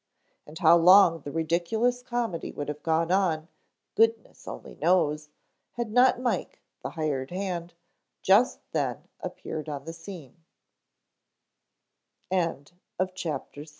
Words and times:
And 0.47 0.57
how 0.57 0.77
long 0.77 1.19
the 1.19 1.31
ridiculous 1.31 2.01
comedy 2.01 2.51
would 2.51 2.69
have 2.69 2.81
gone 2.81 3.11
on 3.11 3.49
goodness 3.93 4.47
only 4.47 4.73
knows, 4.77 5.29
had 5.73 5.91
not 5.91 6.19
Mike, 6.19 6.59
the 6.81 6.89
hired 6.89 7.29
hand, 7.29 7.75
just 8.23 8.61
then 8.71 9.07
appeared 9.21 9.69
on 9.69 9.85
the 9.85 9.93
scene. 9.93 10.43